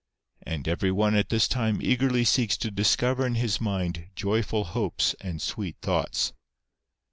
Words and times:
And 0.41 0.67
every 0.67 0.91
one 0.91 1.13
at 1.13 1.29
this 1.29 1.47
time 1.47 1.79
eagerly 1.79 2.23
seeks 2.23 2.57
to 2.57 2.71
discover 2.71 3.23
in 3.23 3.35
his 3.35 3.61
mind 3.61 4.07
joyful 4.15 4.63
hopes 4.63 5.13
and 5.21 5.39
sweet 5.39 5.77
thoughts. 5.83 6.33